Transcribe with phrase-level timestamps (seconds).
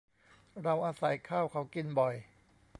[0.63, 2.15] เราอาศัยข้าวเขากินบ่อย